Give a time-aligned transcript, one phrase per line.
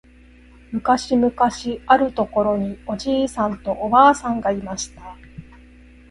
[0.71, 5.15] むかしむかしあるところにおじいさんとおばあさんがいました。